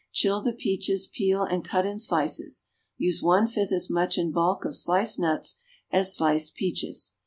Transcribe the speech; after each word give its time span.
Chill 0.11 0.41
the 0.41 0.51
peaches, 0.53 1.05
peel, 1.05 1.43
and 1.43 1.63
cut 1.63 1.85
in 1.85 1.99
slices; 1.99 2.65
use 2.97 3.21
one 3.21 3.45
fifth 3.45 3.71
as 3.71 3.87
much 3.87 4.17
in 4.17 4.31
bulk 4.31 4.65
of 4.65 4.75
sliced 4.75 5.19
nuts 5.19 5.57
as 5.91 6.15
sliced 6.17 6.55
peaches. 6.55 7.13